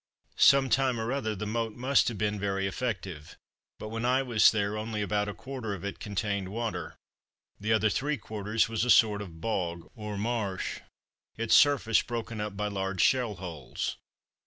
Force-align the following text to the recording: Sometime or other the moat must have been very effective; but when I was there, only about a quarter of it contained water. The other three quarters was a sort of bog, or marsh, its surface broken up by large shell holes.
Sometime 0.39 0.99
or 0.99 1.11
other 1.11 1.35
the 1.35 1.45
moat 1.45 1.75
must 1.75 2.07
have 2.07 2.17
been 2.17 2.39
very 2.39 2.65
effective; 2.65 3.37
but 3.77 3.89
when 3.89 4.03
I 4.03 4.23
was 4.23 4.49
there, 4.49 4.75
only 4.75 5.03
about 5.03 5.29
a 5.29 5.33
quarter 5.35 5.75
of 5.75 5.85
it 5.85 5.99
contained 5.99 6.49
water. 6.49 6.95
The 7.59 7.71
other 7.73 7.91
three 7.91 8.17
quarters 8.17 8.67
was 8.67 8.83
a 8.83 8.89
sort 8.89 9.21
of 9.21 9.39
bog, 9.41 9.91
or 9.93 10.17
marsh, 10.17 10.79
its 11.37 11.53
surface 11.53 12.01
broken 12.01 12.41
up 12.41 12.57
by 12.57 12.67
large 12.67 12.99
shell 13.03 13.35
holes. 13.35 13.97